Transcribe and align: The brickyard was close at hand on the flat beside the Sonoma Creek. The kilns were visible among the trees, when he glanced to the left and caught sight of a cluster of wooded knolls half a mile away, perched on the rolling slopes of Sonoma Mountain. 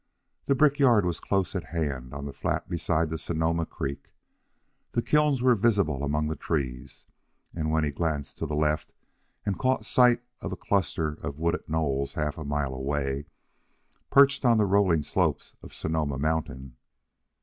The 0.47 0.55
brickyard 0.55 1.05
was 1.05 1.19
close 1.19 1.55
at 1.55 1.65
hand 1.65 2.11
on 2.11 2.25
the 2.25 2.33
flat 2.33 2.67
beside 2.67 3.11
the 3.11 3.19
Sonoma 3.19 3.67
Creek. 3.67 4.11
The 4.93 5.03
kilns 5.03 5.43
were 5.43 5.53
visible 5.53 6.03
among 6.03 6.27
the 6.27 6.35
trees, 6.35 7.05
when 7.51 7.83
he 7.83 7.91
glanced 7.91 8.39
to 8.39 8.47
the 8.47 8.55
left 8.55 8.91
and 9.45 9.59
caught 9.59 9.85
sight 9.85 10.23
of 10.41 10.51
a 10.51 10.55
cluster 10.57 11.19
of 11.21 11.37
wooded 11.37 11.69
knolls 11.69 12.13
half 12.15 12.35
a 12.39 12.43
mile 12.43 12.73
away, 12.73 13.27
perched 14.09 14.43
on 14.43 14.57
the 14.57 14.65
rolling 14.65 15.03
slopes 15.03 15.53
of 15.61 15.71
Sonoma 15.71 16.17
Mountain. 16.17 16.77